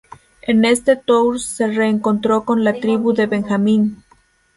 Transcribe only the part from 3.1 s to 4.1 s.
de Benjamín.